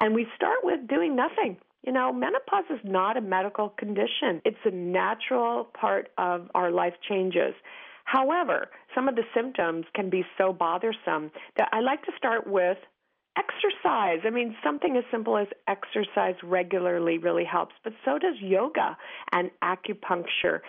And 0.00 0.14
we 0.14 0.26
start 0.34 0.60
with 0.62 0.88
doing 0.88 1.14
nothing. 1.14 1.58
You 1.84 1.92
know, 1.92 2.12
menopause 2.12 2.64
is 2.70 2.80
not 2.84 3.16
a 3.16 3.20
medical 3.20 3.70
condition, 3.70 4.40
it's 4.44 4.56
a 4.64 4.70
natural 4.70 5.64
part 5.64 6.10
of 6.16 6.48
our 6.54 6.70
life 6.70 6.94
changes. 7.06 7.54
However, 8.04 8.68
some 8.94 9.08
of 9.08 9.16
the 9.16 9.24
symptoms 9.34 9.86
can 9.94 10.10
be 10.10 10.24
so 10.38 10.52
bothersome 10.52 11.30
that 11.56 11.68
I 11.72 11.80
like 11.80 12.02
to 12.04 12.12
start 12.16 12.46
with 12.46 12.78
exercise. 13.36 14.20
I 14.24 14.30
mean, 14.30 14.54
something 14.62 14.96
as 14.96 15.04
simple 15.10 15.38
as 15.38 15.46
exercise 15.66 16.34
regularly 16.42 17.18
really 17.18 17.44
helps, 17.44 17.74
but 17.82 17.92
so 18.04 18.18
does 18.18 18.34
yoga 18.40 18.96
and 19.32 19.50
acupuncture. 19.62 20.60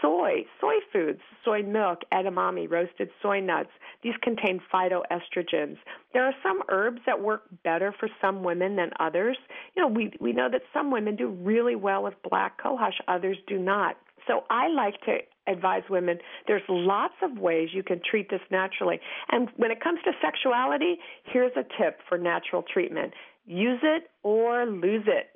Soy, 0.00 0.46
soy 0.60 0.76
foods, 0.92 1.20
soy 1.44 1.62
milk, 1.62 2.00
edamame, 2.12 2.70
roasted 2.70 3.10
soy 3.20 3.40
nuts, 3.40 3.70
these 4.02 4.14
contain 4.22 4.60
phytoestrogens. 4.72 5.76
There 6.14 6.24
are 6.24 6.34
some 6.42 6.62
herbs 6.70 7.00
that 7.06 7.20
work 7.20 7.42
better 7.64 7.94
for 7.98 8.08
some 8.20 8.42
women 8.42 8.76
than 8.76 8.90
others. 9.00 9.36
You 9.76 9.82
know, 9.82 9.88
we 9.88 10.12
we 10.20 10.32
know 10.32 10.48
that 10.50 10.62
some 10.72 10.90
women 10.90 11.16
do 11.16 11.28
really 11.28 11.76
well 11.76 12.02
with 12.02 12.14
black 12.28 12.62
cohosh, 12.62 12.92
others 13.06 13.36
do 13.46 13.58
not. 13.58 13.96
So 14.26 14.44
I 14.50 14.68
like 14.68 15.00
to 15.02 15.18
advise 15.48 15.82
women 15.90 16.18
there's 16.46 16.62
lots 16.68 17.14
of 17.22 17.38
ways 17.38 17.70
you 17.72 17.82
can 17.82 18.00
treat 18.08 18.30
this 18.30 18.40
naturally. 18.50 19.00
And 19.30 19.48
when 19.56 19.70
it 19.70 19.82
comes 19.82 20.00
to 20.04 20.12
sexuality, 20.22 20.98
here's 21.24 21.52
a 21.56 21.64
tip 21.80 22.00
for 22.08 22.18
natural 22.18 22.62
treatment 22.62 23.12
use 23.46 23.80
it 23.82 24.10
or 24.22 24.66
lose 24.66 25.04
it. 25.06 25.30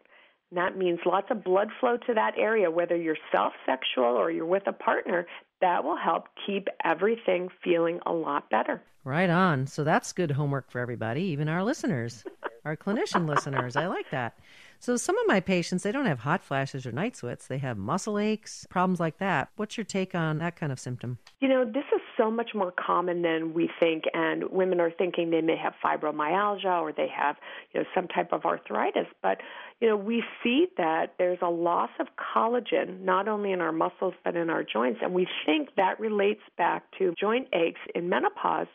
that 0.52 0.76
means 0.76 0.98
lots 1.06 1.28
of 1.30 1.42
blood 1.42 1.68
flow 1.80 1.96
to 2.06 2.14
that 2.14 2.34
area, 2.36 2.70
whether 2.70 2.96
you're 2.96 3.16
self 3.32 3.54
sexual 3.64 4.04
or 4.04 4.30
you're 4.30 4.46
with 4.46 4.66
a 4.66 4.72
partner. 4.72 5.26
That 5.60 5.84
will 5.84 5.96
help 5.96 6.24
keep 6.44 6.68
everything 6.84 7.48
feeling 7.62 8.00
a 8.04 8.12
lot 8.12 8.50
better. 8.50 8.82
Right 9.04 9.30
on. 9.30 9.66
So 9.66 9.84
that's 9.84 10.12
good 10.12 10.32
homework 10.32 10.70
for 10.70 10.80
everybody, 10.80 11.22
even 11.24 11.48
our 11.48 11.64
listeners, 11.64 12.24
our 12.64 12.76
clinician 12.76 13.28
listeners. 13.28 13.76
I 13.76 13.86
like 13.86 14.10
that. 14.10 14.36
So 14.82 14.96
some 14.96 15.16
of 15.16 15.28
my 15.28 15.38
patients, 15.38 15.84
they 15.84 15.92
don't 15.92 16.06
have 16.06 16.18
hot 16.18 16.42
flashes 16.42 16.84
or 16.86 16.90
night 16.90 17.14
sweats. 17.14 17.46
They 17.46 17.58
have 17.58 17.78
muscle 17.78 18.18
aches, 18.18 18.66
problems 18.68 18.98
like 18.98 19.18
that. 19.18 19.50
What's 19.54 19.78
your 19.78 19.84
take 19.84 20.12
on 20.12 20.38
that 20.38 20.56
kind 20.56 20.72
of 20.72 20.80
symptom? 20.80 21.18
You 21.38 21.46
know, 21.46 21.64
this 21.64 21.84
is 21.94 22.00
so 22.16 22.32
much 22.32 22.50
more 22.52 22.72
common 22.72 23.22
than 23.22 23.54
we 23.54 23.70
think, 23.78 24.06
and 24.12 24.50
women 24.50 24.80
are 24.80 24.90
thinking 24.90 25.30
they 25.30 25.40
may 25.40 25.56
have 25.56 25.74
fibromyalgia 25.84 26.82
or 26.82 26.92
they 26.92 27.06
have, 27.16 27.36
you 27.72 27.78
know, 27.78 27.86
some 27.94 28.08
type 28.08 28.32
of 28.32 28.44
arthritis. 28.44 29.06
But, 29.22 29.38
you 29.80 29.86
know, 29.86 29.96
we 29.96 30.24
see 30.42 30.66
that 30.78 31.14
there's 31.16 31.38
a 31.42 31.48
loss 31.48 31.90
of 32.00 32.08
collagen 32.16 33.02
not 33.02 33.28
only 33.28 33.52
in 33.52 33.60
our 33.60 33.72
muscles 33.72 34.14
but 34.24 34.34
in 34.34 34.50
our 34.50 34.64
joints, 34.64 34.98
and 35.00 35.14
we 35.14 35.28
think 35.46 35.76
that 35.76 36.00
relates 36.00 36.42
back 36.58 36.82
to 36.98 37.14
joint 37.20 37.46
aches 37.52 37.80
in 37.94 38.08
menopause. 38.08 38.66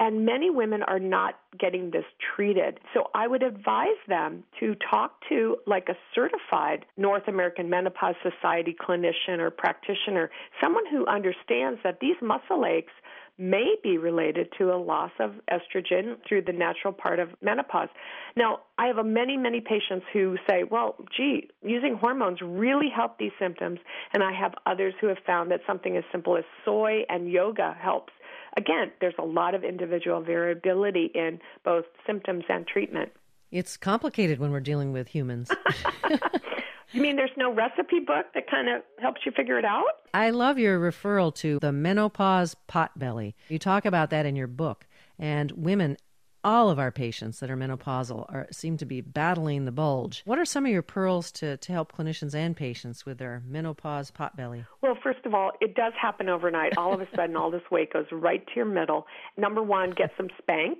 And 0.00 0.24
many 0.24 0.48
women 0.48 0.82
are 0.82 0.98
not 0.98 1.34
getting 1.58 1.90
this 1.90 2.06
treated. 2.34 2.80
So 2.94 3.10
I 3.14 3.26
would 3.28 3.42
advise 3.42 4.00
them 4.08 4.44
to 4.58 4.74
talk 4.90 5.12
to 5.28 5.58
like 5.66 5.88
a 5.90 5.94
certified 6.14 6.86
North 6.96 7.28
American 7.28 7.68
Menopause 7.68 8.14
Society 8.22 8.74
clinician 8.74 9.38
or 9.38 9.50
practitioner, 9.50 10.30
someone 10.60 10.84
who 10.90 11.06
understands 11.06 11.80
that 11.84 11.98
these 12.00 12.16
muscle 12.22 12.64
aches 12.64 12.92
may 13.40 13.74
be 13.82 13.96
related 13.96 14.48
to 14.58 14.70
a 14.70 14.76
loss 14.76 15.10
of 15.18 15.32
estrogen 15.50 16.16
through 16.28 16.42
the 16.42 16.52
natural 16.52 16.92
part 16.92 17.18
of 17.18 17.30
menopause. 17.40 17.88
Now, 18.36 18.60
I 18.78 18.88
have 18.88 19.04
many, 19.04 19.38
many 19.38 19.60
patients 19.60 20.04
who 20.12 20.36
say, 20.48 20.62
well, 20.62 20.96
gee, 21.16 21.48
using 21.62 21.96
hormones 21.98 22.38
really 22.42 22.88
help 22.94 23.18
these 23.18 23.32
symptoms. 23.38 23.78
And 24.12 24.22
I 24.22 24.32
have 24.32 24.52
others 24.66 24.92
who 25.00 25.06
have 25.06 25.16
found 25.26 25.50
that 25.50 25.60
something 25.66 25.96
as 25.96 26.04
simple 26.12 26.36
as 26.36 26.44
soy 26.66 27.04
and 27.08 27.30
yoga 27.30 27.74
helps. 27.80 28.12
Again, 28.56 28.90
there's 29.00 29.14
a 29.18 29.24
lot 29.24 29.54
of 29.54 29.64
individual 29.64 30.20
variability 30.20 31.10
in 31.14 31.40
both 31.64 31.84
symptoms 32.06 32.44
and 32.48 32.66
treatment. 32.66 33.10
It's 33.50 33.76
complicated 33.76 34.38
when 34.38 34.50
we're 34.50 34.60
dealing 34.60 34.92
with 34.92 35.08
humans. 35.08 35.50
you 36.92 37.02
mean 37.02 37.16
there's 37.16 37.30
no 37.36 37.52
recipe 37.52 38.00
book 38.00 38.26
that 38.34 38.48
kind 38.50 38.68
of 38.68 38.82
helps 39.00 39.22
you 39.24 39.32
figure 39.32 39.58
it 39.58 39.64
out? 39.64 39.86
I 40.14 40.30
love 40.30 40.58
your 40.58 40.78
referral 40.78 41.34
to 41.36 41.58
the 41.60 41.72
menopause 41.72 42.54
pot 42.66 42.98
belly. 42.98 43.34
You 43.48 43.58
talk 43.58 43.84
about 43.84 44.10
that 44.10 44.26
in 44.26 44.36
your 44.36 44.46
book. 44.46 44.86
And 45.18 45.52
women 45.52 45.96
all 46.42 46.70
of 46.70 46.78
our 46.78 46.90
patients 46.90 47.40
that 47.40 47.50
are 47.50 47.56
menopausal 47.56 48.26
are, 48.32 48.46
seem 48.50 48.76
to 48.78 48.86
be 48.86 49.00
battling 49.00 49.64
the 49.64 49.72
bulge. 49.72 50.22
What 50.24 50.38
are 50.38 50.44
some 50.44 50.64
of 50.64 50.72
your 50.72 50.82
pearls 50.82 51.30
to, 51.32 51.56
to 51.56 51.72
help 51.72 51.92
clinicians 51.92 52.34
and 52.34 52.56
patients 52.56 53.04
with 53.04 53.18
their 53.18 53.42
menopause 53.46 54.10
potbelly? 54.10 54.66
Well, 54.82 54.96
first 55.02 55.24
of 55.24 55.34
all, 55.34 55.52
it 55.60 55.74
does 55.74 55.92
happen 56.00 56.28
overnight. 56.28 56.76
All 56.78 56.94
of 56.94 57.00
a 57.00 57.08
sudden, 57.14 57.36
all 57.36 57.50
this 57.50 57.62
weight 57.70 57.92
goes 57.92 58.06
right 58.10 58.46
to 58.46 58.52
your 58.56 58.66
middle. 58.66 59.06
Number 59.36 59.62
one, 59.62 59.90
get 59.90 60.10
some 60.16 60.28
Spanx 60.42 60.76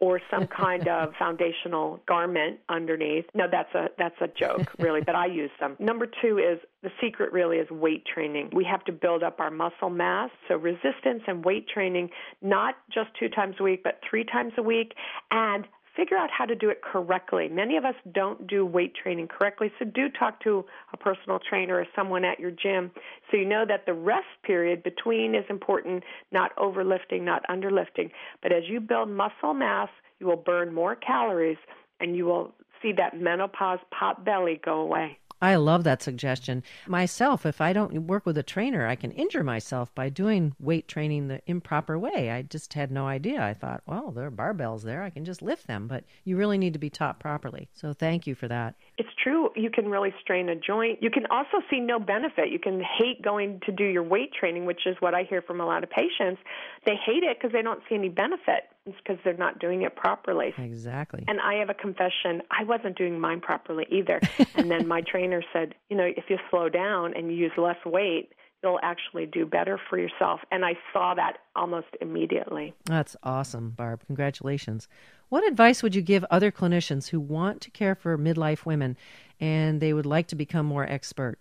or 0.00 0.20
some 0.30 0.46
kind 0.62 0.88
of 0.88 1.12
foundational 1.18 2.00
garment 2.06 2.58
underneath. 2.68 3.24
No, 3.34 3.46
that's 3.50 3.74
a 3.74 3.88
that's 3.98 4.16
a 4.20 4.28
joke, 4.28 4.72
really, 4.78 5.00
but 5.00 5.14
I 5.14 5.26
use 5.26 5.50
them. 5.60 5.76
Number 5.78 6.06
2 6.06 6.38
is 6.38 6.58
the 6.82 6.90
secret 7.00 7.32
really 7.32 7.56
is 7.56 7.70
weight 7.70 8.04
training. 8.12 8.50
We 8.52 8.64
have 8.64 8.84
to 8.84 8.92
build 8.92 9.22
up 9.22 9.40
our 9.40 9.50
muscle 9.50 9.90
mass, 9.90 10.30
so 10.48 10.56
resistance 10.56 11.22
and 11.26 11.44
weight 11.44 11.68
training 11.68 12.10
not 12.42 12.74
just 12.92 13.10
2 13.18 13.28
times 13.30 13.56
a 13.60 13.62
week, 13.62 13.82
but 13.82 14.00
3 14.08 14.24
times 14.24 14.52
a 14.58 14.62
week 14.62 14.92
and 15.30 15.66
figure 15.96 16.16
out 16.16 16.30
how 16.30 16.44
to 16.44 16.54
do 16.54 16.68
it 16.68 16.82
correctly. 16.82 17.48
Many 17.48 17.76
of 17.76 17.84
us 17.84 17.94
don't 18.12 18.46
do 18.46 18.64
weight 18.64 18.94
training 18.94 19.28
correctly, 19.28 19.72
so 19.78 19.84
do 19.84 20.08
talk 20.08 20.42
to 20.44 20.64
a 20.92 20.96
personal 20.96 21.38
trainer 21.48 21.76
or 21.76 21.86
someone 21.96 22.24
at 22.24 22.38
your 22.38 22.50
gym 22.50 22.90
so 23.30 23.36
you 23.36 23.46
know 23.46 23.64
that 23.66 23.86
the 23.86 23.94
rest 23.94 24.26
period 24.44 24.82
between 24.82 25.34
is 25.34 25.44
important, 25.48 26.04
not 26.32 26.54
overlifting, 26.56 27.22
not 27.22 27.42
underlifting. 27.48 28.10
But 28.42 28.52
as 28.52 28.64
you 28.68 28.80
build 28.80 29.08
muscle 29.08 29.54
mass, 29.54 29.88
you 30.20 30.26
will 30.26 30.36
burn 30.36 30.72
more 30.72 30.94
calories 30.94 31.58
and 32.00 32.14
you 32.14 32.26
will 32.26 32.54
see 32.82 32.92
that 32.96 33.18
menopause 33.18 33.78
pot 33.98 34.24
belly 34.24 34.60
go 34.64 34.80
away. 34.80 35.18
I 35.40 35.56
love 35.56 35.84
that 35.84 36.02
suggestion. 36.02 36.62
Myself, 36.86 37.44
if 37.44 37.60
I 37.60 37.72
don't 37.72 38.06
work 38.06 38.24
with 38.24 38.38
a 38.38 38.42
trainer, 38.42 38.86
I 38.86 38.96
can 38.96 39.10
injure 39.12 39.44
myself 39.44 39.94
by 39.94 40.08
doing 40.08 40.54
weight 40.58 40.88
training 40.88 41.28
the 41.28 41.42
improper 41.46 41.98
way. 41.98 42.30
I 42.30 42.42
just 42.42 42.72
had 42.72 42.90
no 42.90 43.06
idea. 43.06 43.42
I 43.42 43.52
thought, 43.52 43.82
well, 43.86 44.10
there 44.10 44.26
are 44.26 44.30
barbells 44.30 44.82
there. 44.82 45.02
I 45.02 45.10
can 45.10 45.24
just 45.24 45.42
lift 45.42 45.66
them. 45.66 45.88
But 45.88 46.04
you 46.24 46.36
really 46.36 46.56
need 46.56 46.72
to 46.72 46.78
be 46.78 46.90
taught 46.90 47.20
properly. 47.20 47.68
So 47.74 47.92
thank 47.92 48.26
you 48.26 48.34
for 48.34 48.48
that. 48.48 48.76
It's 48.96 49.10
true. 49.22 49.50
You 49.54 49.70
can 49.70 49.90
really 49.90 50.14
strain 50.20 50.48
a 50.48 50.56
joint. 50.56 51.02
You 51.02 51.10
can 51.10 51.26
also 51.26 51.58
see 51.70 51.80
no 51.80 51.98
benefit. 51.98 52.50
You 52.50 52.58
can 52.58 52.80
hate 52.80 53.22
going 53.22 53.60
to 53.66 53.72
do 53.72 53.84
your 53.84 54.02
weight 54.02 54.32
training, 54.32 54.64
which 54.64 54.86
is 54.86 54.96
what 55.00 55.14
I 55.14 55.24
hear 55.28 55.42
from 55.42 55.60
a 55.60 55.66
lot 55.66 55.84
of 55.84 55.90
patients. 55.90 56.40
They 56.86 56.94
hate 56.94 57.22
it 57.22 57.36
because 57.38 57.52
they 57.52 57.62
don't 57.62 57.80
see 57.88 57.94
any 57.94 58.08
benefit. 58.08 58.64
It's 58.86 58.96
because 58.98 59.18
they're 59.24 59.36
not 59.36 59.58
doing 59.58 59.82
it 59.82 59.96
properly. 59.96 60.54
Exactly. 60.56 61.24
And 61.26 61.40
I 61.40 61.54
have 61.54 61.70
a 61.70 61.74
confession. 61.74 62.42
I 62.50 62.64
wasn't 62.64 62.96
doing 62.96 63.18
mine 63.18 63.40
properly 63.40 63.86
either. 63.90 64.20
and 64.54 64.70
then 64.70 64.86
my 64.86 65.00
trainer 65.00 65.42
said, 65.52 65.74
you 65.90 65.96
know, 65.96 66.04
if 66.04 66.24
you 66.28 66.38
slow 66.50 66.68
down 66.68 67.14
and 67.16 67.30
you 67.30 67.36
use 67.36 67.52
less 67.56 67.78
weight, 67.84 68.30
you'll 68.62 68.78
actually 68.82 69.26
do 69.26 69.44
better 69.44 69.78
for 69.90 69.98
yourself. 69.98 70.40
And 70.50 70.64
I 70.64 70.74
saw 70.92 71.14
that 71.14 71.38
almost 71.54 71.88
immediately. 72.00 72.74
That's 72.84 73.16
awesome, 73.22 73.70
Barb. 73.70 74.02
Congratulations. 74.06 74.88
What 75.28 75.46
advice 75.46 75.82
would 75.82 75.94
you 75.94 76.02
give 76.02 76.24
other 76.30 76.52
clinicians 76.52 77.08
who 77.08 77.20
want 77.20 77.60
to 77.62 77.70
care 77.70 77.94
for 77.94 78.16
midlife 78.16 78.64
women 78.64 78.96
and 79.40 79.80
they 79.80 79.92
would 79.92 80.06
like 80.06 80.28
to 80.28 80.36
become 80.36 80.66
more 80.66 80.84
expert? 80.84 81.38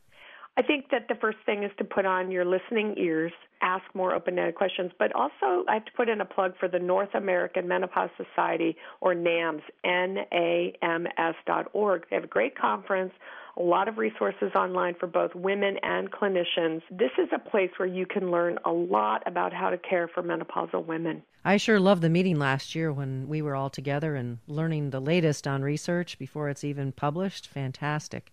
I 0.58 0.62
think 0.62 0.90
that 0.92 1.10
the 1.10 1.16
first 1.16 1.38
thing 1.46 1.64
is 1.64 1.72
to 1.80 1.84
put 1.84 2.06
on 2.06 2.32
your 2.32 2.46
listening 2.46 2.96
ears, 2.98 3.34
ask 3.62 3.84
more 3.94 4.14
open 4.16 4.40
ended 4.40 4.56
questions, 4.56 4.92
but 4.98 5.14
also 5.14 5.66
I 5.68 5.74
have 5.74 5.86
to 5.86 5.92
put 5.98 6.08
in 6.08 6.22
a 6.22 6.26
plug 6.26 6.54
for 6.58 6.70
the 6.70 6.80
North 6.80 7.14
American 7.14 7.68
Menopause 7.68 8.10
Society 8.16 8.78
or 9.02 9.14
NAMS, 9.14 9.62
N 9.84 10.20
A 10.32 10.74
M 10.82 11.08
S 11.18 11.36
dot 11.46 11.68
org. 11.74 12.06
They 12.10 12.16
have 12.16 12.24
a 12.24 12.28
great 12.28 12.58
conference, 12.58 13.12
a 13.58 13.62
lot 13.62 13.90
of 13.90 13.98
resources 13.98 14.52
online 14.56 14.96
for 14.98 15.08
both 15.08 15.36
women 15.36 15.76
and 15.84 16.10
clinicians. 16.10 16.82
This 16.90 17.12
is 17.18 17.28
a 17.34 17.50
place 17.50 17.72
where 17.76 17.88
you 17.88 18.06
can 18.06 18.32
learn 18.32 18.58
a 18.64 18.72
lot 18.72 19.24
about 19.26 19.52
how 19.52 19.70
to 19.70 19.78
care 19.78 20.08
for 20.08 20.24
menopausal 20.24 20.86
women. 20.86 21.22
I 21.44 21.58
sure 21.58 21.82
loved 21.82 22.02
the 22.02 22.10
meeting 22.10 22.40
last 22.40 22.76
year 22.76 22.94
when 22.94 23.28
we 23.28 23.42
were 23.42 23.56
all 23.56 23.70
together 23.70 24.16
and 24.16 24.38
learning 24.48 24.92
the 24.92 25.02
latest 25.02 25.48
on 25.48 25.64
research 25.64 26.18
before 26.18 26.48
it's 26.48 26.64
even 26.64 26.94
published. 26.94 27.46
Fantastic. 27.46 28.32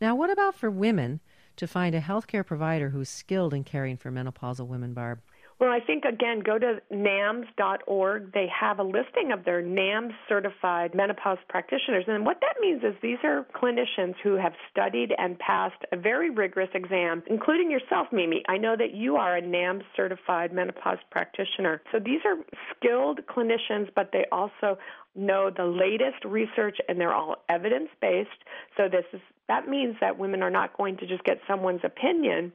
Now, 0.00 0.14
what 0.14 0.30
about 0.30 0.54
for 0.54 0.70
women? 0.70 1.20
To 1.56 1.66
find 1.66 1.94
a 1.94 2.00
healthcare 2.00 2.44
provider 2.44 2.90
who's 2.90 3.08
skilled 3.08 3.54
in 3.54 3.64
caring 3.64 3.96
for 3.96 4.10
menopausal 4.10 4.66
women, 4.66 4.94
Barb? 4.94 5.20
Well, 5.58 5.70
I 5.70 5.80
think 5.80 6.04
again, 6.04 6.40
go 6.40 6.58
to 6.58 6.82
NAMS.org. 6.92 8.32
They 8.34 8.46
have 8.48 8.78
a 8.78 8.82
listing 8.82 9.32
of 9.32 9.46
their 9.46 9.62
NAMS 9.62 10.12
certified 10.28 10.94
menopause 10.94 11.38
practitioners. 11.48 12.04
And 12.08 12.26
what 12.26 12.40
that 12.42 12.60
means 12.60 12.82
is 12.84 12.92
these 13.00 13.16
are 13.24 13.46
clinicians 13.54 14.16
who 14.22 14.34
have 14.34 14.52
studied 14.70 15.14
and 15.16 15.38
passed 15.38 15.82
a 15.92 15.96
very 15.96 16.28
rigorous 16.28 16.68
exam, 16.74 17.22
including 17.26 17.70
yourself, 17.70 18.08
Mimi. 18.12 18.42
I 18.50 18.58
know 18.58 18.76
that 18.76 18.92
you 18.92 19.16
are 19.16 19.36
a 19.36 19.40
NAMS 19.40 19.84
certified 19.96 20.52
menopause 20.52 20.98
practitioner. 21.10 21.80
So 21.90 22.00
these 22.00 22.20
are 22.26 22.36
skilled 22.76 23.20
clinicians, 23.26 23.88
but 23.94 24.10
they 24.12 24.26
also 24.30 24.76
know 25.14 25.50
the 25.56 25.64
latest 25.64 26.22
research 26.26 26.76
and 26.86 27.00
they're 27.00 27.14
all 27.14 27.36
evidence 27.48 27.88
based. 28.02 28.28
So 28.76 28.90
this 28.90 29.06
is 29.14 29.20
that 29.48 29.68
means 29.68 29.96
that 30.00 30.18
women 30.18 30.42
are 30.42 30.50
not 30.50 30.76
going 30.76 30.96
to 30.98 31.06
just 31.06 31.24
get 31.24 31.38
someone's 31.48 31.82
opinion 31.84 32.52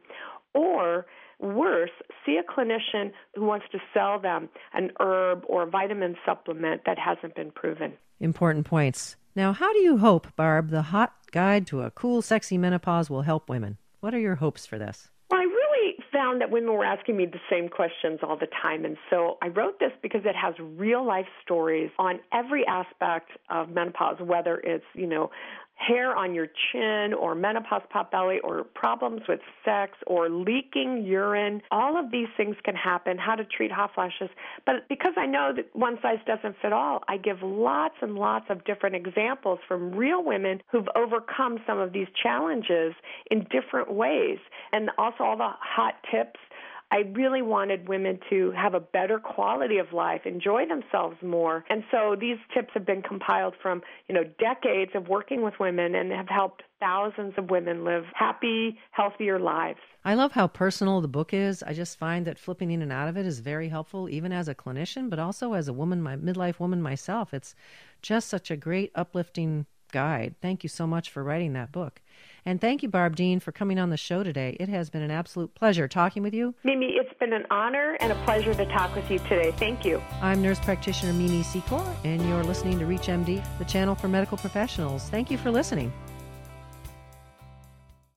or 0.54 1.06
worse, 1.40 1.92
see 2.26 2.38
a 2.38 2.44
clinician 2.44 3.12
who 3.36 3.46
wants 3.46 3.66
to 3.72 3.80
sell 3.94 4.20
them 4.20 4.50
an 4.74 4.92
herb 5.00 5.44
or 5.48 5.64
a 5.64 5.70
vitamin 5.70 6.16
supplement 6.26 6.82
that 6.86 6.98
hasn't 7.00 7.36
been 7.36 7.52
proven. 7.52 7.94
Important 8.20 8.66
points. 8.66 9.16
Now, 9.36 9.54
how 9.54 9.72
do 9.74 9.80
you 9.80 9.98
hope, 9.98 10.36
Barb, 10.36 10.70
the 10.70 10.82
hot 10.82 11.14
guide 11.32 11.66
to 11.68 11.82
a 11.82 11.92
cool, 11.92 12.22
sexy 12.22 12.58
menopause 12.58 13.10
will 13.10 13.22
help 13.22 13.50
women? 13.50 13.78
What 14.02 14.14
are 14.14 14.20
your 14.20 14.36
hopes 14.36 14.66
for 14.66 14.78
this? 14.78 15.10
Well, 15.30 15.40
I 15.40 15.44
really 15.44 15.96
found 16.12 16.42
that 16.42 16.52
women 16.52 16.74
were 16.74 16.84
asking 16.84 17.16
me 17.16 17.26
the 17.26 17.40
same 17.50 17.70
questions 17.70 18.20
all 18.22 18.38
the 18.38 18.48
time. 18.62 18.84
And 18.84 18.98
so 19.10 19.38
I 19.42 19.48
wrote 19.48 19.80
this 19.80 19.92
because 20.02 20.22
it 20.26 20.36
has 20.36 20.54
real 20.60 21.06
life 21.06 21.28
stories 21.44 21.90
on 21.98 22.20
every 22.34 22.66
aspect 22.68 23.32
of 23.50 23.70
menopause, 23.70 24.18
whether 24.20 24.58
it's, 24.58 24.84
you 24.94 25.08
know, 25.08 25.32
hair 25.76 26.16
on 26.16 26.34
your 26.36 26.48
chin 26.72 27.14
or 27.14 27.34
menopause 27.34 27.82
pot 27.90 28.12
belly 28.12 28.40
or 28.44 28.64
problems 28.64 29.22
with 29.28 29.40
sex 29.66 29.94
or 30.06 30.30
leaking 30.30 31.04
urine. 31.04 31.62
All 31.72 31.98
of 31.98 32.12
these 32.12 32.28
things 32.38 32.56
can 32.64 32.76
happen, 32.76 33.18
how 33.18 33.36
to 33.36 33.44
treat 33.46 33.72
hot 33.72 33.92
flashes. 33.96 34.30
But 34.66 34.88
because 34.90 35.14
I 35.18 35.26
know 35.26 35.52
that 35.56 35.76
one 35.76 35.98
size 36.02 36.20
doesn't 36.26 36.56
fit 36.62 36.72
all, 36.74 37.02
I 37.08 37.18
give 37.18 37.38
lots 37.42 37.96
and 38.02 38.16
lots 38.16 38.46
of 38.50 38.64
different 38.64 38.96
examples 38.96 39.60
from 39.68 39.92
real 39.92 40.24
women 40.24 40.62
who've 40.72 40.88
overcome 40.96 41.60
some 41.66 41.80
of 41.80 41.94
these 41.94 42.08
challenges 42.22 42.94
in 43.30 43.48
different 43.50 43.92
ways. 43.92 44.38
And 44.72 44.90
also 44.98 45.24
all 45.24 45.38
the 45.38 45.50
hot 45.60 45.96
tips 46.12 46.40
I 46.92 47.10
really 47.14 47.42
wanted 47.42 47.88
women 47.88 48.20
to 48.30 48.52
have 48.52 48.74
a 48.74 48.82
better 48.82 49.18
quality 49.18 49.78
of 49.78 49.94
life, 49.94 50.22
enjoy 50.26 50.66
themselves 50.68 51.16
more. 51.22 51.64
And 51.70 51.84
so 51.90 52.18
these 52.20 52.38
tips 52.54 52.72
have 52.74 52.86
been 52.86 53.02
compiled 53.02 53.56
from, 53.62 53.82
you 54.10 54.16
know, 54.16 54.26
decades 54.40 54.92
of 54.94 55.08
working 55.08 55.42
with 55.42 55.54
women 55.58 55.96
and 55.96 56.12
have 56.12 56.28
helped 56.28 56.64
thousands 56.82 57.34
of 57.38 57.50
women 57.50 57.86
live 57.86 58.04
happy, 58.14 58.78
healthier 58.92 59.40
lives. 59.40 59.80
I 60.04 60.16
love 60.16 60.34
how 60.34 60.48
personal 60.48 61.00
the 61.00 61.08
book 61.08 61.34
is. 61.34 61.64
I 61.64 61.74
just 61.74 61.98
find 61.98 62.28
that 62.28 62.40
flipping 62.40 62.72
in 62.72 62.82
and 62.82 62.92
out 62.92 63.08
of 63.08 63.16
it 63.16 63.26
is 63.26 63.40
very 63.40 63.70
helpful, 63.70 64.10
even 64.10 64.34
as 64.34 64.50
a 64.50 64.56
clinician, 64.56 65.10
but 65.10 65.20
also 65.20 65.54
as 65.54 65.70
a 65.70 65.74
woman, 65.74 66.02
my 66.02 66.18
midlife 66.18 66.60
woman 66.60 66.82
myself. 66.82 67.34
It's 67.34 67.56
just 68.02 68.28
such 68.28 68.52
a 68.52 68.58
great, 68.58 68.92
uplifting 68.96 69.66
guide. 69.94 70.36
Thank 70.42 70.64
you 70.64 70.70
so 70.70 70.86
much 70.86 71.10
for 71.10 71.24
writing 71.24 71.54
that 71.54 71.72
book. 71.72 72.01
And 72.46 72.60
thank 72.60 72.82
you, 72.82 72.90
Barb 72.90 73.16
Dehn, 73.16 73.42
for 73.42 73.52
coming 73.52 73.78
on 73.78 73.90
the 73.90 73.98
show 73.98 74.24
today. 74.24 74.58
It 74.60 74.70
has 74.70 74.90
been 74.90 75.02
an 75.02 75.12
absolute 75.12 75.54
pleasure 75.54 75.88
talking 75.88 76.24
with 76.24 76.34
you. 76.34 76.56
Mimi, 76.64 76.88
it's 76.88 77.14
been 77.20 77.34
an 77.34 77.46
honor 77.52 77.98
and 78.00 78.12
a 78.12 78.16
pleasure 78.24 78.54
to 78.54 78.66
talk 78.66 78.96
with 78.96 79.10
you 79.12 79.20
today. 79.20 79.52
Thank 79.58 79.86
you. 79.86 80.02
I'm 80.22 80.42
nurse 80.42 80.60
practitioner 80.60 81.14
Mimi 81.14 81.44
Secor, 81.44 81.96
and 82.04 82.28
you're 82.28 82.44
listening 82.44 82.80
to 82.80 82.86
ReachMD, 82.86 83.44
the 83.60 83.66
channel 83.66 83.96
for 83.96 84.08
medical 84.08 84.38
professionals. 84.38 85.10
Thank 85.10 85.30
you 85.30 85.38
for 85.38 85.52
listening. 85.52 85.94